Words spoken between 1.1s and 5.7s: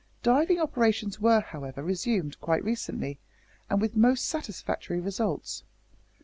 were, however, resumed quite recently, and with most satisfactory results.